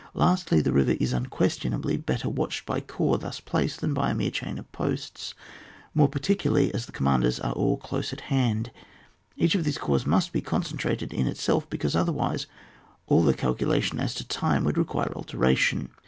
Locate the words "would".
14.63-14.79